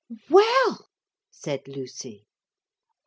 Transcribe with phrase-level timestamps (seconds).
[0.31, 0.87] 'Well!'
[1.29, 2.25] said Lucy.